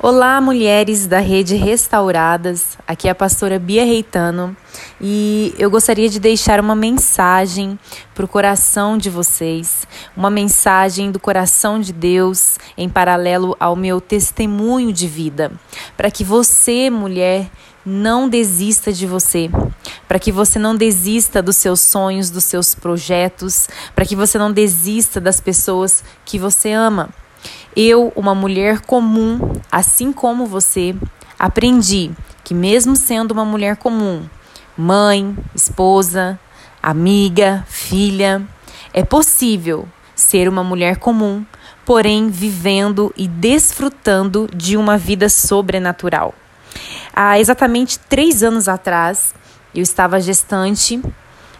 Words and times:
Olá, 0.00 0.40
mulheres 0.40 1.08
da 1.08 1.18
rede 1.18 1.56
Restauradas. 1.56 2.78
Aqui 2.86 3.08
é 3.08 3.10
a 3.10 3.14
pastora 3.16 3.58
Bia 3.58 3.84
Reitano 3.84 4.56
e 5.00 5.52
eu 5.58 5.68
gostaria 5.68 6.08
de 6.08 6.20
deixar 6.20 6.60
uma 6.60 6.76
mensagem 6.76 7.76
para 8.14 8.24
o 8.24 8.28
coração 8.28 8.96
de 8.96 9.10
vocês, 9.10 9.88
uma 10.16 10.30
mensagem 10.30 11.10
do 11.10 11.18
coração 11.18 11.80
de 11.80 11.92
Deus 11.92 12.58
em 12.76 12.88
paralelo 12.88 13.56
ao 13.58 13.74
meu 13.74 14.00
testemunho 14.00 14.92
de 14.92 15.08
vida, 15.08 15.50
para 15.96 16.12
que 16.12 16.22
você, 16.22 16.88
mulher, 16.90 17.50
não 17.84 18.28
desista 18.28 18.92
de 18.92 19.04
você, 19.04 19.50
para 20.06 20.20
que 20.20 20.30
você 20.30 20.60
não 20.60 20.76
desista 20.76 21.42
dos 21.42 21.56
seus 21.56 21.80
sonhos, 21.80 22.30
dos 22.30 22.44
seus 22.44 22.72
projetos, 22.72 23.68
para 23.96 24.06
que 24.06 24.14
você 24.14 24.38
não 24.38 24.52
desista 24.52 25.20
das 25.20 25.40
pessoas 25.40 26.04
que 26.24 26.38
você 26.38 26.70
ama. 26.70 27.12
Eu, 27.76 28.12
uma 28.16 28.34
mulher 28.34 28.80
comum, 28.80 29.52
assim 29.70 30.12
como 30.12 30.46
você, 30.46 30.94
aprendi 31.38 32.10
que, 32.42 32.54
mesmo 32.54 32.96
sendo 32.96 33.32
uma 33.32 33.44
mulher 33.44 33.76
comum, 33.76 34.24
mãe, 34.76 35.36
esposa, 35.54 36.38
amiga, 36.82 37.64
filha, 37.68 38.42
é 38.92 39.04
possível 39.04 39.88
ser 40.14 40.48
uma 40.48 40.64
mulher 40.64 40.96
comum, 40.96 41.44
porém 41.84 42.28
vivendo 42.28 43.12
e 43.16 43.28
desfrutando 43.28 44.48
de 44.54 44.76
uma 44.76 44.98
vida 44.98 45.28
sobrenatural. 45.28 46.34
Há 47.14 47.38
exatamente 47.38 47.98
três 47.98 48.42
anos 48.42 48.68
atrás, 48.68 49.34
eu 49.74 49.82
estava 49.82 50.20
gestante, 50.20 51.00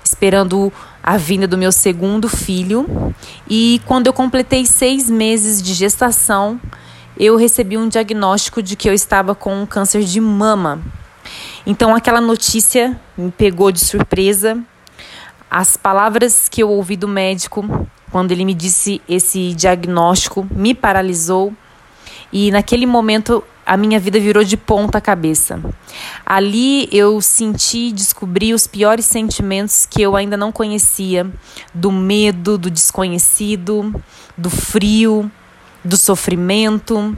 esperando 0.03 0.73
a 1.03 1.17
vinda 1.17 1.47
do 1.47 1.59
meu 1.59 1.73
segundo 1.73 2.29
filho. 2.29 3.15
E 3.49 3.81
quando 3.87 4.07
eu 4.07 4.13
completei 4.13 4.67
seis 4.67 5.09
meses 5.09 5.63
de 5.63 5.75
gestação, 5.75 6.61
eu 7.19 7.37
recebi 7.37 7.77
um 7.77 7.89
diagnóstico 7.89 8.63
de 8.63 8.77
que 8.77 8.89
eu 8.89 8.95
estava 8.95 9.35
com 9.35 9.63
um 9.63 9.67
câncer 9.67 10.03
de 10.05 10.21
mama. 10.21 10.81
Então 11.67 11.95
aquela 11.95 12.21
notícia 12.21 12.99
me 13.17 13.31
pegou 13.31 13.73
de 13.73 13.81
surpresa. 13.81 14.59
As 15.51 15.77
palavras 15.77 16.49
que 16.49 16.63
eu 16.63 16.69
ouvi 16.71 16.97
do 16.97 17.09
médico 17.09 17.89
quando 18.11 18.33
ele 18.33 18.45
me 18.45 18.55
disse 18.55 19.01
esse 19.09 19.55
diagnóstico 19.55 20.47
me 20.51 20.75
paralisou. 20.75 21.53
E 22.33 22.51
naquele 22.51 22.87
momento 22.87 23.43
a 23.69 23.77
minha 23.77 24.01
vida 24.01 24.19
virou 24.19 24.43
de 24.43 24.57
ponta 24.57 24.99
cabeça. 24.99 25.61
Ali 26.25 26.89
eu 26.91 27.21
senti 27.21 27.89
e 27.89 27.93
descobri 27.93 28.55
os 28.55 28.67
piores 28.67 29.05
sentimentos 29.05 29.85
que 29.85 30.01
eu 30.01 30.17
ainda 30.17 30.39
não 30.39 30.51
conhecia: 30.51 31.31
do 31.75 31.93
medo, 31.93 32.57
do 32.57 32.71
desconhecido, 32.71 33.95
do 34.39 34.49
frio, 34.49 35.31
do 35.85 35.99
sofrimento, 35.99 37.15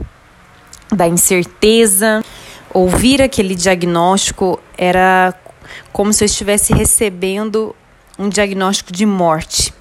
da 0.91 1.07
incerteza. 1.07 2.21
Ouvir 2.73 3.21
aquele 3.21 3.55
diagnóstico 3.55 4.59
era 4.77 5.33
como 5.93 6.11
se 6.11 6.21
eu 6.21 6.25
estivesse 6.25 6.73
recebendo 6.73 7.73
um 8.19 8.27
diagnóstico 8.27 8.91
de 8.91 9.05
morte. 9.05 9.73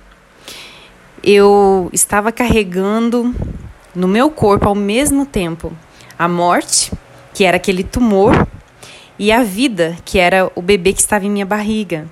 Eu 1.20 1.90
estava 1.92 2.30
carregando 2.30 3.34
no 3.92 4.06
meu 4.06 4.30
corpo 4.30 4.68
ao 4.68 4.74
mesmo 4.76 5.26
tempo 5.26 5.76
a 6.20 6.28
morte, 6.28 6.92
que 7.32 7.44
era 7.44 7.56
aquele 7.56 7.82
tumor, 7.82 8.46
e 9.18 9.32
a 9.32 9.42
vida, 9.42 9.96
que 10.04 10.18
era 10.18 10.52
o 10.54 10.60
bebê 10.60 10.92
que 10.92 11.00
estava 11.00 11.24
em 11.24 11.30
minha 11.30 11.46
barriga. 11.46 12.06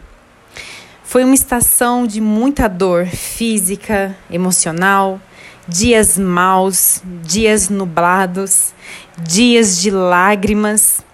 Foi 1.04 1.24
uma 1.24 1.34
estação 1.34 2.06
de 2.06 2.18
muita 2.18 2.70
dor 2.70 3.04
física, 3.04 4.16
emocional, 4.30 5.20
dias 5.68 6.16
maus, 6.16 7.02
dias 7.22 7.68
nublados, 7.68 8.72
dias 9.18 9.78
de 9.78 9.90
lágrimas. 9.90 11.04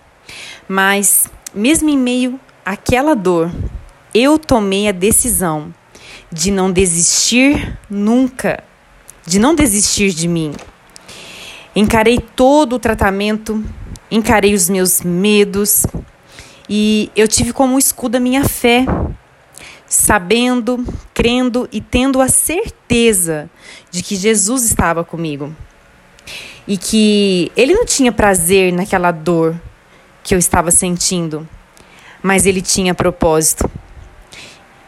Mas, 0.69 1.29
mesmo 1.53 1.89
em 1.89 1.99
meio 1.99 2.39
àquela 2.65 3.17
dor, 3.17 3.51
eu 4.15 4.39
tomei 4.39 4.89
a 4.89 4.93
decisão 4.93 5.75
de 6.31 6.53
não 6.53 6.71
desistir 6.71 7.77
nunca, 7.91 8.63
de 9.27 9.41
não 9.41 9.53
desistir 9.53 10.13
de 10.13 10.29
mim. 10.29 10.53
Encarei 11.77 12.19
todo 12.19 12.75
o 12.75 12.79
tratamento, 12.79 13.65
encarei 14.11 14.55
os 14.55 14.69
meus 14.69 15.03
medos 15.03 15.85
e 16.69 17.11
eu 17.17 17.27
tive 17.27 17.53
como 17.53 17.79
escudo 17.79 18.17
a 18.17 18.21
minha 18.21 18.45
fé, 18.45 18.87
sabendo, 19.87 20.85
crendo 21.13 21.69
e 21.73 21.81
tendo 21.81 22.21
a 22.21 22.29
certeza 22.29 23.51
de 23.91 24.03
que 24.03 24.15
Jesus 24.15 24.65
estava 24.65 25.05
comigo 25.05 25.55
e 26.67 26.79
que 26.79 27.51
ele 27.57 27.75
não 27.75 27.85
tinha 27.85 28.13
prazer 28.13 28.73
naquela 28.73 29.11
dor 29.11 29.61
que 30.23 30.35
eu 30.35 30.39
estava 30.39 30.71
sentindo, 30.71 31.47
mas 32.23 32.47
ele 32.47 32.63
tinha 32.63 32.95
propósito. 32.95 33.71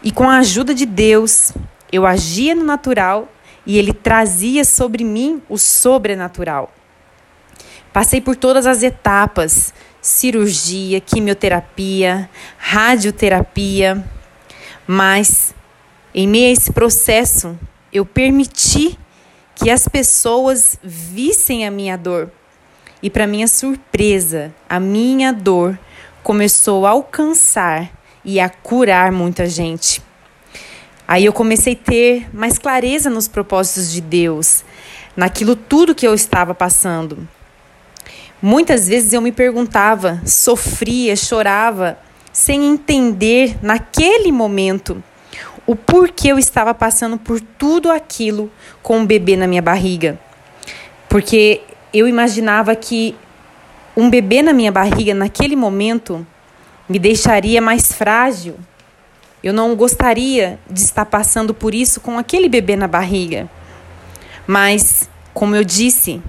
E 0.02 0.10
com 0.10 0.28
a 0.30 0.38
ajuda 0.38 0.74
de 0.74 0.86
Deus, 0.86 1.52
eu 1.92 2.06
agia 2.06 2.54
no 2.54 2.64
natural 2.64 3.28
e 3.66 3.78
ele 3.78 3.92
trazia 3.92 4.64
sobre 4.64 5.02
mim 5.02 5.42
o 5.48 5.58
sobrenatural. 5.58 6.72
Passei 7.92 8.20
por 8.20 8.36
todas 8.36 8.66
as 8.66 8.82
etapas: 8.82 9.74
cirurgia, 10.00 11.00
quimioterapia, 11.00 12.30
radioterapia, 12.56 14.04
mas 14.86 15.54
em 16.14 16.28
meio 16.28 16.48
a 16.48 16.52
esse 16.52 16.72
processo, 16.72 17.58
eu 17.92 18.06
permiti 18.06 18.98
que 19.54 19.70
as 19.70 19.88
pessoas 19.88 20.78
vissem 20.82 21.66
a 21.66 21.70
minha 21.70 21.96
dor. 21.96 22.30
E 23.02 23.10
para 23.10 23.26
minha 23.26 23.48
surpresa, 23.48 24.54
a 24.68 24.80
minha 24.80 25.32
dor 25.32 25.78
começou 26.22 26.86
a 26.86 26.90
alcançar 26.90 27.90
e 28.24 28.40
a 28.40 28.48
curar 28.48 29.12
muita 29.12 29.46
gente. 29.46 30.05
Aí 31.08 31.24
eu 31.24 31.32
comecei 31.32 31.74
a 31.74 31.84
ter 31.84 32.28
mais 32.32 32.58
clareza 32.58 33.08
nos 33.08 33.28
propósitos 33.28 33.92
de 33.92 34.00
Deus, 34.00 34.64
naquilo 35.16 35.54
tudo 35.54 35.94
que 35.94 36.06
eu 36.06 36.14
estava 36.14 36.54
passando. 36.54 37.28
Muitas 38.42 38.88
vezes 38.88 39.12
eu 39.12 39.20
me 39.20 39.32
perguntava, 39.32 40.20
sofria, 40.26 41.16
chorava, 41.16 41.98
sem 42.32 42.66
entender 42.66 43.56
naquele 43.62 44.30
momento 44.30 45.02
o 45.66 45.74
porquê 45.74 46.28
eu 46.28 46.38
estava 46.38 46.72
passando 46.72 47.18
por 47.18 47.40
tudo 47.40 47.90
aquilo 47.90 48.50
com 48.82 48.98
um 48.98 49.06
bebê 49.06 49.36
na 49.36 49.46
minha 49.46 49.62
barriga. 49.62 50.18
Porque 51.08 51.62
eu 51.92 52.06
imaginava 52.06 52.76
que 52.76 53.16
um 53.96 54.08
bebê 54.10 54.42
na 54.42 54.52
minha 54.52 54.70
barriga 54.70 55.14
naquele 55.14 55.56
momento 55.56 56.24
me 56.88 56.98
deixaria 56.98 57.60
mais 57.60 57.92
frágil. 57.92 58.56
Eu 59.46 59.52
não 59.52 59.76
gostaria 59.76 60.58
de 60.68 60.80
estar 60.80 61.04
passando 61.04 61.54
por 61.54 61.72
isso 61.72 62.00
com 62.00 62.18
aquele 62.18 62.48
bebê 62.48 62.74
na 62.74 62.88
barriga. 62.88 63.48
Mas, 64.44 65.08
como 65.32 65.54
eu 65.54 65.62
disse, 65.62 66.20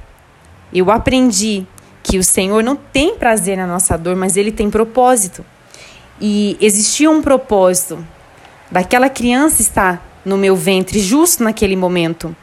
eu 0.71 0.91
aprendi 0.91 1.65
que 2.03 2.19
o 2.19 2.23
Senhor 2.23 2.63
não 2.63 2.75
tem 2.75 3.15
prazer 3.15 3.57
na 3.57 3.65
nossa 3.65 3.97
dor, 3.97 4.15
mas 4.15 4.37
ele 4.37 4.51
tem 4.51 4.69
propósito. 4.69 5.43
E 6.21 6.55
existia 6.61 7.09
um 7.09 7.19
propósito 7.19 8.05
daquela 8.69 9.09
criança 9.09 9.63
estar 9.63 10.21
no 10.23 10.37
meu 10.37 10.55
ventre 10.55 10.99
justo 10.99 11.43
naquele 11.43 11.75
momento. 11.75 12.35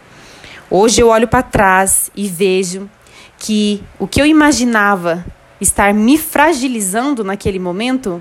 Hoje 0.69 1.01
eu 1.01 1.07
olho 1.07 1.29
para 1.29 1.45
trás 1.45 2.11
e 2.17 2.27
vejo 2.27 2.91
que 3.39 3.81
o 3.97 4.09
que 4.09 4.21
eu 4.21 4.27
imaginava 4.27 5.25
estar 5.61 5.95
me 5.95 6.19
fragilizando 6.19 7.23
naquele 7.23 7.61
momento, 7.61 8.21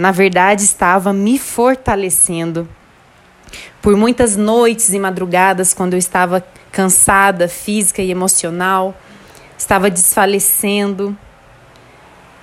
na 0.00 0.10
verdade 0.10 0.64
estava 0.64 1.12
me 1.12 1.38
fortalecendo. 1.38 2.66
Por 3.82 3.94
muitas 3.96 4.34
noites 4.34 4.94
e 4.94 4.98
madrugadas, 4.98 5.74
quando 5.74 5.92
eu 5.92 5.98
estava 5.98 6.42
cansada 6.72 7.46
física 7.48 8.00
e 8.00 8.10
emocional, 8.10 8.98
estava 9.58 9.90
desfalecendo, 9.90 11.14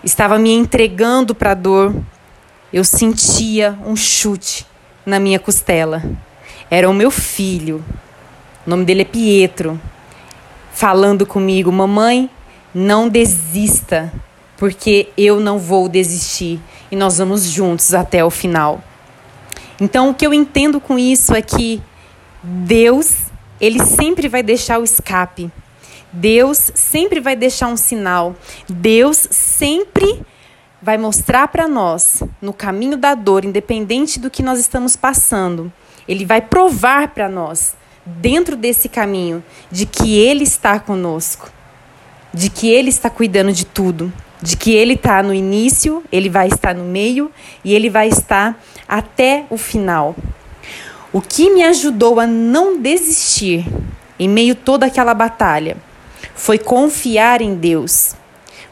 estava 0.03 0.37
me 0.37 0.51
entregando 0.51 1.33
para 1.33 1.51
a 1.51 1.55
dor, 1.55 1.95
eu 2.71 2.83
sentia 2.83 3.75
um 3.83 3.95
chute 3.95 4.63
na 5.03 5.19
minha 5.19 5.39
costela. 5.39 6.03
Era 6.69 6.87
o 6.87 6.93
meu 6.93 7.09
filho, 7.09 7.83
o 8.67 8.69
nome 8.69 8.85
dele 8.85 9.01
é 9.01 9.05
Pietro, 9.05 9.81
falando 10.71 11.25
comigo: 11.25 11.71
Mamãe, 11.71 12.29
não 12.71 13.09
desista, 13.09 14.13
porque 14.57 15.09
eu 15.17 15.39
não 15.39 15.57
vou 15.57 15.89
desistir 15.89 16.61
e 16.91 16.95
nós 16.95 17.17
vamos 17.17 17.43
juntos 17.45 17.93
até 17.93 18.23
o 18.23 18.29
final. 18.29 18.83
Então, 19.79 20.09
o 20.09 20.13
que 20.13 20.25
eu 20.25 20.33
entendo 20.33 20.79
com 20.79 20.97
isso 20.97 21.35
é 21.35 21.41
que 21.41 21.81
Deus, 22.41 23.15
ele 23.59 23.83
sempre 23.85 24.27
vai 24.27 24.41
deixar 24.41 24.79
o 24.79 24.83
escape. 24.83 25.51
Deus 26.11 26.71
sempre 26.73 27.19
vai 27.19 27.35
deixar 27.35 27.67
um 27.67 27.77
sinal. 27.77 28.35
Deus 28.67 29.27
sempre 29.29 30.21
vai 30.81 30.97
mostrar 30.97 31.47
para 31.49 31.67
nós 31.67 32.23
no 32.41 32.53
caminho 32.53 32.97
da 32.97 33.13
dor, 33.13 33.43
independente 33.43 34.19
do 34.19 34.29
que 34.29 34.41
nós 34.41 34.59
estamos 34.59 34.95
passando. 34.95 35.71
Ele 36.07 36.25
vai 36.25 36.41
provar 36.41 37.09
para 37.09 37.27
nós, 37.27 37.75
dentro 38.05 38.55
desse 38.55 38.87
caminho, 38.87 39.43
de 39.69 39.85
que 39.85 40.17
Ele 40.17 40.43
está 40.43 40.79
conosco. 40.79 41.51
de 42.33 42.49
que 42.49 42.69
Ele 42.69 42.89
está 42.89 43.09
cuidando 43.09 43.51
de 43.51 43.65
tudo, 43.65 44.13
de 44.41 44.55
que 44.55 44.73
Ele 44.73 44.93
está 44.93 45.21
no 45.23 45.33
início, 45.33 46.03
Ele 46.11 46.29
vai 46.29 46.47
estar 46.47 46.73
no 46.73 46.83
meio 46.83 47.31
e 47.63 47.73
Ele 47.73 47.89
vai 47.89 48.07
estar 48.07 48.61
até 48.87 49.45
o 49.49 49.57
final. 49.57 50.15
O 51.11 51.21
que 51.21 51.49
me 51.49 51.63
ajudou 51.63 52.19
a 52.19 52.27
não 52.27 52.79
desistir 52.79 53.65
em 54.19 54.27
meio 54.27 54.53
a 54.53 54.55
toda 54.55 54.85
aquela 54.85 55.13
batalha 55.13 55.77
foi 56.35 56.57
confiar 56.57 57.41
em 57.41 57.55
Deus, 57.55 58.15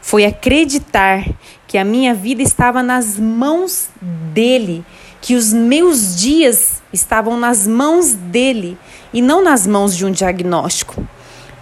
foi 0.00 0.24
acreditar 0.24 1.24
que 1.66 1.78
a 1.78 1.84
minha 1.84 2.14
vida 2.14 2.42
estava 2.42 2.82
nas 2.82 3.18
mãos 3.18 3.88
dele, 4.00 4.84
que 5.20 5.34
os 5.34 5.52
meus 5.52 6.16
dias 6.16 6.82
estavam 6.92 7.36
nas 7.38 7.66
mãos 7.66 8.12
dele 8.12 8.78
e 9.12 9.20
não 9.20 9.42
nas 9.42 9.66
mãos 9.66 9.96
de 9.96 10.06
um 10.06 10.10
diagnóstico. 10.10 11.06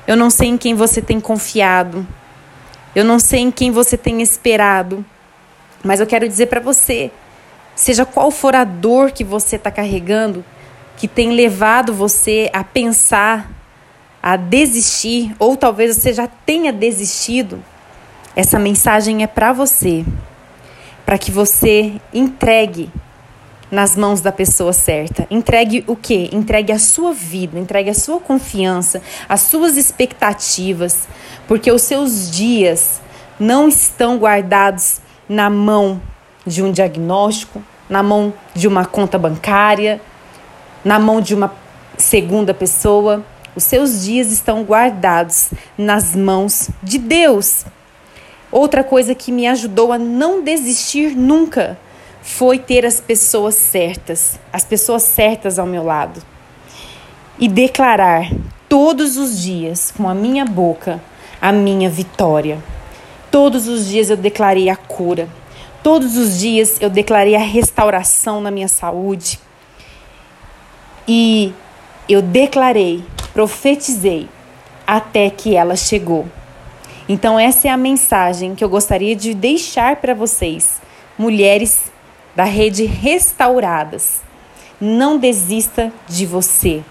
Eu 0.06 0.16
não 0.16 0.28
sei 0.28 0.48
em 0.48 0.58
quem 0.58 0.74
você 0.74 1.00
tem 1.00 1.18
confiado. 1.18 2.06
Eu 2.94 3.04
não 3.04 3.18
sei 3.18 3.40
em 3.40 3.50
quem 3.50 3.70
você 3.70 3.96
tem 3.96 4.22
esperado. 4.22 5.04
Mas 5.82 6.00
eu 6.00 6.06
quero 6.06 6.28
dizer 6.28 6.46
para 6.46 6.60
você: 6.60 7.10
seja 7.74 8.06
qual 8.06 8.30
for 8.30 8.54
a 8.54 8.64
dor 8.64 9.10
que 9.10 9.24
você 9.24 9.56
está 9.56 9.70
carregando, 9.70 10.44
que 10.96 11.08
tem 11.08 11.32
levado 11.32 11.92
você 11.92 12.48
a 12.52 12.62
pensar, 12.62 13.50
a 14.22 14.36
desistir, 14.36 15.34
ou 15.38 15.56
talvez 15.56 15.96
você 15.96 16.12
já 16.12 16.26
tenha 16.26 16.72
desistido, 16.72 17.62
essa 18.34 18.58
mensagem 18.58 19.22
é 19.22 19.26
para 19.26 19.52
você, 19.52 20.04
para 21.04 21.18
que 21.18 21.30
você 21.30 21.92
entregue 22.12 22.90
nas 23.74 23.96
mãos 23.96 24.20
da 24.20 24.30
pessoa 24.30 24.72
certa. 24.72 25.26
Entregue 25.28 25.82
o 25.88 25.96
quê? 25.96 26.30
Entregue 26.32 26.72
a 26.72 26.78
sua 26.78 27.12
vida, 27.12 27.58
entregue 27.58 27.90
a 27.90 27.94
sua 27.94 28.20
confiança, 28.20 29.02
as 29.28 29.40
suas 29.42 29.76
expectativas, 29.76 31.08
porque 31.48 31.70
os 31.72 31.82
seus 31.82 32.30
dias 32.30 33.02
não 33.38 33.68
estão 33.68 34.16
guardados 34.16 35.00
na 35.28 35.50
mão 35.50 36.00
de 36.46 36.62
um 36.62 36.70
diagnóstico, 36.70 37.60
na 37.88 38.00
mão 38.00 38.32
de 38.54 38.68
uma 38.68 38.84
conta 38.84 39.18
bancária, 39.18 40.00
na 40.84 40.98
mão 41.00 41.20
de 41.20 41.34
uma 41.34 41.52
segunda 41.98 42.54
pessoa. 42.54 43.24
Os 43.56 43.64
seus 43.64 44.04
dias 44.04 44.30
estão 44.30 44.62
guardados 44.62 45.50
nas 45.76 46.14
mãos 46.14 46.70
de 46.80 46.96
Deus. 46.96 47.64
Outra 48.52 48.84
coisa 48.84 49.16
que 49.16 49.32
me 49.32 49.48
ajudou 49.48 49.90
a 49.92 49.98
não 49.98 50.44
desistir 50.44 51.16
nunca 51.16 51.76
foi 52.24 52.58
ter 52.58 52.84
as 52.84 53.00
pessoas 53.00 53.54
certas, 53.54 54.40
as 54.52 54.64
pessoas 54.64 55.04
certas 55.04 55.58
ao 55.58 55.66
meu 55.66 55.84
lado. 55.84 56.20
E 57.38 57.46
declarar 57.46 58.30
todos 58.68 59.16
os 59.16 59.40
dias 59.40 59.92
com 59.96 60.08
a 60.08 60.14
minha 60.14 60.44
boca 60.44 61.00
a 61.44 61.52
minha 61.52 61.90
vitória. 61.90 62.58
Todos 63.30 63.68
os 63.68 63.86
dias 63.86 64.08
eu 64.08 64.16
declarei 64.16 64.70
a 64.70 64.76
cura. 64.76 65.28
Todos 65.82 66.16
os 66.16 66.38
dias 66.38 66.78
eu 66.80 66.88
declarei 66.88 67.36
a 67.36 67.40
restauração 67.40 68.40
na 68.40 68.50
minha 68.50 68.66
saúde. 68.66 69.38
E 71.06 71.52
eu 72.08 72.22
declarei, 72.22 73.04
profetizei 73.34 74.26
até 74.86 75.28
que 75.28 75.54
ela 75.54 75.76
chegou. 75.76 76.26
Então, 77.06 77.38
essa 77.38 77.68
é 77.68 77.70
a 77.70 77.76
mensagem 77.76 78.54
que 78.54 78.64
eu 78.64 78.68
gostaria 78.70 79.14
de 79.14 79.34
deixar 79.34 79.96
para 79.96 80.14
vocês, 80.14 80.80
mulheres 81.18 81.92
da 82.34 82.44
rede 82.44 82.84
Restauradas. 82.84 84.22
Não 84.80 85.18
desista 85.18 85.92
de 86.08 86.26
você. 86.26 86.82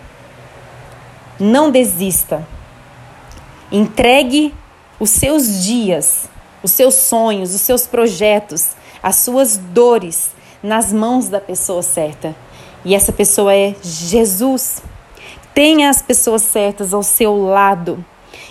Não 1.40 1.69
desista. 1.69 2.48
Entregue 3.72 4.54
os 5.00 5.10
seus 5.10 5.63
dias, 5.63 6.30
os 6.62 6.72
seus 6.72 6.95
sonhos, 6.95 7.54
os 7.54 7.62
seus 7.62 7.86
projetos, 7.86 8.72
as 9.01 9.18
suas 9.18 9.57
dores 9.57 10.31
nas 10.62 10.94
mãos 10.94 11.28
da 11.28 11.42
pessoa 11.42 11.81
certa. 11.81 12.36
E 12.86 12.96
essa 12.96 13.12
pessoa 13.12 13.54
é 13.54 13.75
Jesus. 13.81 14.81
Tenha 15.54 15.89
as 15.89 16.01
pessoas 16.01 16.42
certas 16.42 16.94
ao 16.94 17.04
seu 17.04 17.36
lado 17.38 18.04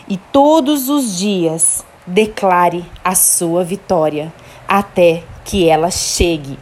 e 0.08 0.16
todos 0.16 0.88
os 0.88 1.16
dias 1.16 1.84
declare 2.06 2.84
a 3.04 3.14
sua 3.14 3.64
vitória 3.64 4.32
até 4.68 5.22
que 5.44 5.68
ela 5.68 5.90
chegue. 5.90 6.58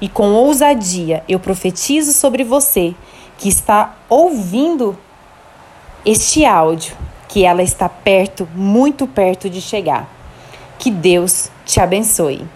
E 0.00 0.08
com 0.08 0.32
ousadia 0.32 1.24
eu 1.28 1.40
profetizo 1.40 2.12
sobre 2.12 2.44
você 2.44 2.94
que 3.38 3.48
está 3.48 3.96
ouvindo 4.08 4.96
este 6.04 6.44
áudio, 6.44 6.94
que 7.28 7.44
ela 7.44 7.62
está 7.62 7.88
perto, 7.88 8.48
muito 8.54 9.06
perto 9.06 9.50
de 9.50 9.60
chegar. 9.60 10.08
Que 10.78 10.90
Deus 10.90 11.50
te 11.64 11.80
abençoe. 11.80 12.46